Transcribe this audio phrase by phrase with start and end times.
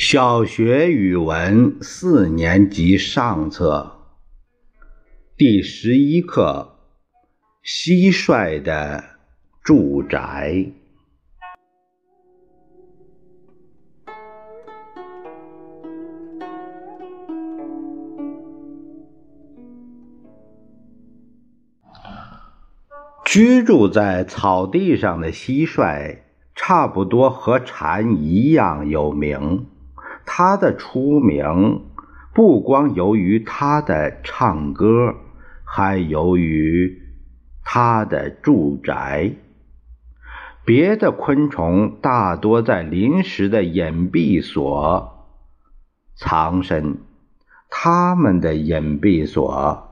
[0.00, 3.98] 小学语文四年级上册
[5.36, 6.76] 第十一课：
[7.64, 9.02] 蟋蟀的
[9.60, 10.66] 住宅。
[23.26, 26.18] 居住在草地上的蟋蟀，
[26.54, 29.66] 差不多和蝉一样有名。
[30.30, 31.86] 他的出名
[32.34, 35.14] 不光由于他的唱歌，
[35.64, 37.00] 还由于
[37.64, 39.32] 他的住宅。
[40.66, 45.26] 别的昆虫大多在临时的隐蔽所
[46.14, 46.98] 藏身，
[47.70, 49.88] 它们的隐蔽所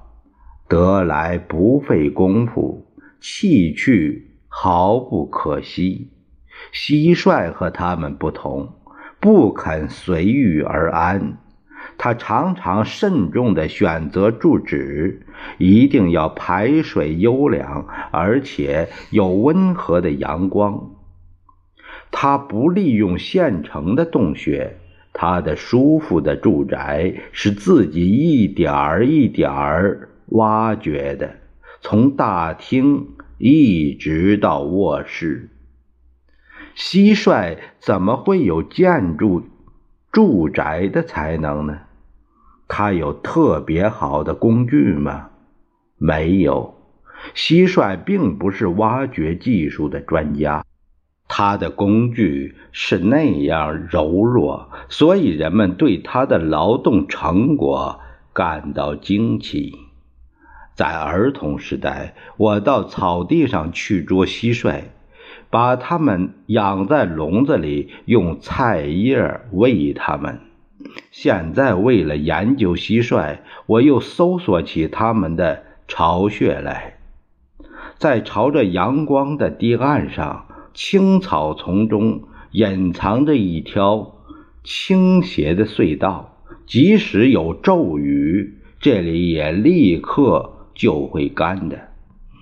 [0.68, 2.86] 得来不费功夫，
[3.20, 6.10] 弃去毫不可惜。
[6.74, 8.74] 蟋蟀和它们不同。
[9.26, 11.38] 不肯随遇而安，
[11.98, 15.26] 他常常慎重地选择住址，
[15.58, 20.92] 一定要排水优良，而且有温和的阳光。
[22.12, 24.76] 他不利用现成的洞穴，
[25.12, 31.34] 他的舒服的住宅是自己一点儿一点儿挖掘的，
[31.80, 35.50] 从大厅一直到卧室。
[36.76, 39.42] 蟋蟀怎么会有建筑
[40.12, 41.78] 住宅的才能呢？
[42.68, 45.30] 它有特别好的工具吗？
[45.96, 46.74] 没有。
[47.34, 50.64] 蟋蟀并不是挖掘技术的专家，
[51.28, 58.00] 它的工具是那样柔弱，所以人们对它的劳动成果
[58.34, 59.74] 感到惊奇。
[60.74, 64.82] 在儿童时代，我到草地上去捉蟋蟀。
[65.56, 70.40] 把它们养在笼子里，用菜叶喂它们。
[71.10, 76.98] 现在为了研究蟋蟀，我又搜索起它们的巢穴来。
[77.96, 84.12] 在朝着阳光的堤岸上，青草丛中隐藏着一条
[84.62, 86.36] 倾斜的隧道。
[86.66, 91.88] 即使有骤雨，这里也立刻就会干的。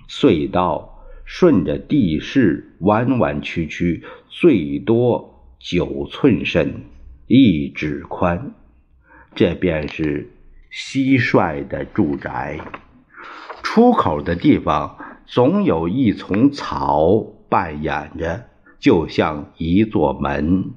[0.09, 0.91] 隧道。
[1.25, 6.83] 顺着地势弯弯曲曲，最多九寸深，
[7.27, 8.53] 一指宽。
[9.33, 10.31] 这便是
[10.71, 12.59] 蟋蟀的住宅。
[13.63, 18.45] 出口的地方总有一丛草扮演着，
[18.79, 20.71] 就像一座门。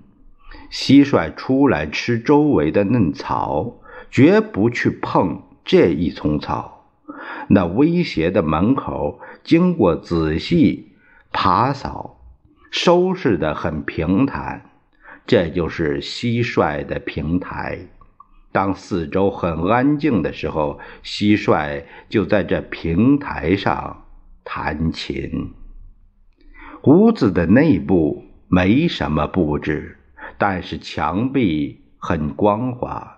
[0.72, 6.77] 蟋蟀出来吃周围的嫩草，绝不去碰这一丛草。
[7.48, 10.92] 那威胁的门口，经过仔细
[11.32, 12.20] 爬扫，
[12.70, 14.70] 收拾得很平坦。
[15.26, 17.78] 这就是蟋蟀的平台。
[18.50, 24.04] 当四周很安静的时候，蟋蟀就在这平台上
[24.42, 25.52] 弹琴。
[26.84, 29.98] 屋子的内部没什么布置，
[30.38, 33.17] 但是墙壁很光滑。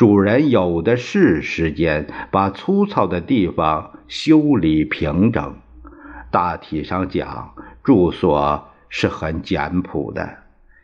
[0.00, 5.56] 主人有的是时间把粗糙的地方修理平整。
[6.30, 7.52] 大体上讲，
[7.84, 10.38] 住所是很简朴的，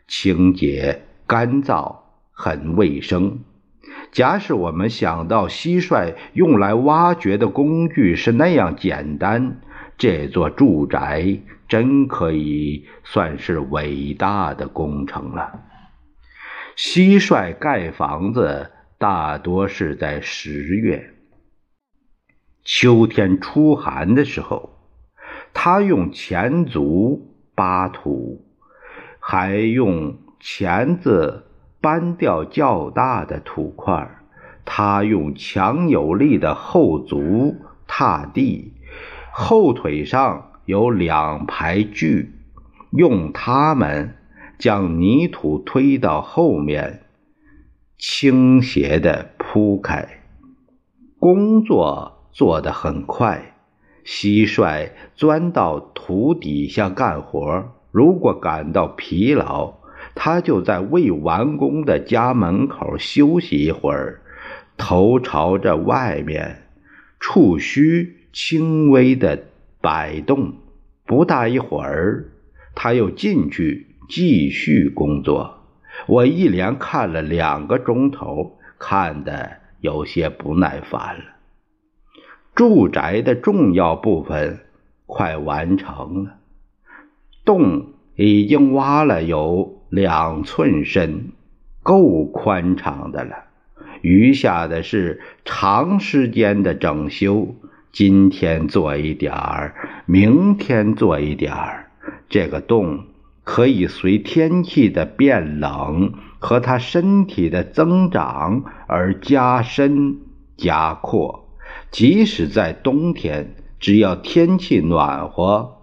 [0.07, 1.95] 清洁干燥，
[2.31, 3.39] 很卫生。
[4.11, 9.61] 假使我们想到蟋蟀用来挖掘的工具是那样简单，
[9.97, 15.61] 这座住宅真可以算是伟大的工程了。
[16.77, 18.73] 蟋蟀盖房子。
[18.99, 21.13] 大多是在十月，
[22.63, 24.71] 秋天初寒的时候，
[25.53, 28.43] 他用前足扒土，
[29.19, 31.45] 还用钳子
[31.79, 34.17] 搬掉较大的土块。
[34.65, 37.55] 他用强有力的后足
[37.85, 38.73] 踏地，
[39.31, 42.31] 后腿上有两排锯，
[42.91, 44.15] 用它们
[44.57, 47.03] 将泥土推到后面。
[47.97, 50.21] 倾斜的铺开，
[51.17, 53.55] 工作做得很快。
[54.05, 59.73] 蟋蟀钻到土底下干活，如果感到疲劳，
[60.13, 64.21] 它就在未完工的家门口休息一会儿，
[64.77, 66.67] 头朝着外面，
[67.19, 69.45] 触须轻微的
[69.81, 70.53] 摆动。
[71.03, 72.29] 不大一会儿，
[72.75, 75.56] 它又进去继续工作。
[76.05, 81.23] 我一连看了两个钟头，看得有些不耐烦了。
[82.55, 84.59] 住宅的重要部分
[85.05, 86.35] 快完成了，
[87.43, 91.31] 洞已经挖了有两寸深，
[91.83, 93.45] 够宽敞的了，
[94.01, 97.55] 余下的是长时间的整修。
[97.91, 99.73] 今天做一点儿，
[100.05, 101.91] 明天做一点儿。
[102.29, 103.05] 这个洞
[103.49, 110.17] 可以随天气的变冷和他身体的增长而加深
[110.57, 111.47] 加扩。
[111.89, 115.77] 即使在冬天，只要天气暖和，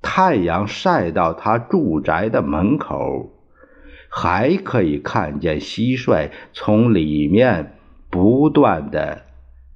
[0.00, 3.32] 太阳晒到他住宅的门口。
[4.08, 7.78] 还可以看见蟋蟀从里面
[8.10, 9.22] 不断的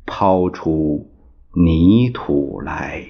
[0.06, 1.10] 抛出
[1.52, 3.04] 泥土来。